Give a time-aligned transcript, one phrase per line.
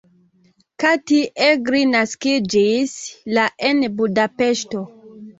[0.83, 1.17] Kati
[1.47, 2.93] Egri naskiĝis
[3.39, 4.83] la en Budapeŝto.